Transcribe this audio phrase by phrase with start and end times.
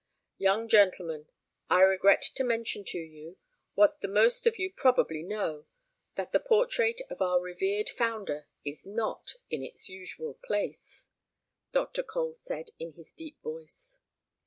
[0.39, 1.27] "Young gentlemen,
[1.69, 3.37] I regret to mention to you,
[3.75, 5.67] what the most of you probably know,
[6.15, 11.11] that the portrait of our revered founder is not in its usual place,"
[11.71, 12.01] Dr.
[12.01, 13.99] Cole said in his deep voice.